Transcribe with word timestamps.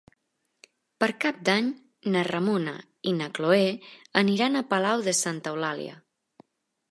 Per 1.01 1.09
Cap 1.25 1.43
d'Any 1.49 1.67
na 2.15 2.23
Ramona 2.29 2.73
i 3.11 3.13
na 3.19 3.29
Cloè 3.39 3.69
aniran 4.23 4.57
a 4.57 4.63
Palau 4.73 5.07
de 5.09 5.13
Santa 5.19 5.53
Eulàlia. 5.57 5.97